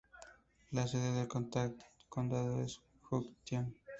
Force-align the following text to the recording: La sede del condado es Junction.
La 0.71 0.87
sede 0.87 1.11
del 1.11 1.27
condado 1.27 2.59
es 2.59 2.81
Junction. 3.03 3.75